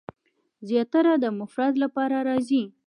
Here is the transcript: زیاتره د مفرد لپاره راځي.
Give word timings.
زیاتره 0.67 1.13
د 1.23 1.25
مفرد 1.39 1.73
لپاره 1.83 2.17
راځي. 2.27 2.63